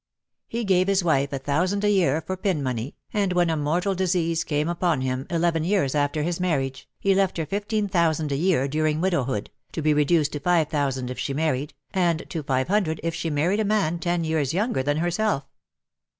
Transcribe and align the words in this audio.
He 0.47 0.63
gave 0.65 0.87
his 0.87 1.03
wife 1.03 1.31
a 1.31 1.37
thousand 1.37 1.83
a 1.83 1.89
year 1.91 2.21
for 2.23 2.35
pin 2.35 2.63
money, 2.63 2.95
and 3.13 3.33
when 3.33 3.51
a 3.51 3.55
mortal 3.55 3.93
disease 3.93 4.43
came 4.43 4.67
upon 4.67 5.01
him, 5.01 5.27
eleven 5.29 5.63
years 5.63 5.93
after 5.93 6.23
his 6.23 6.39
marriage, 6.39 6.89
he 6.99 7.13
left 7.13 7.37
her 7.37 7.45
fifteen 7.45 7.87
thousand 7.87 8.31
a 8.31 8.35
year 8.35 8.67
during 8.67 8.99
widowhood, 8.99 9.51
to 9.73 9.81
be 9.83 9.93
reduced 9.93 10.31
to 10.31 10.39
five 10.39 10.69
thousand 10.69 11.11
if 11.11 11.19
she 11.19 11.35
married, 11.35 11.75
and 11.93 12.27
to 12.31 12.41
five 12.41 12.67
hundred 12.67 12.99
if 13.03 13.13
she 13.13 13.29
married 13.29 13.59
a 13.59 13.63
man 13.63 13.99
ten 13.99 14.23
years 14.23 14.55
younger 14.55 14.81
than 14.81 14.97
herself. 14.97 15.47